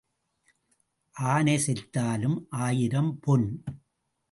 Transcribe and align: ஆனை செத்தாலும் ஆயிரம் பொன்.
ஆனை 1.15 1.55
செத்தாலும் 1.57 2.37
ஆயிரம் 2.49 3.19
பொன். 3.19 3.63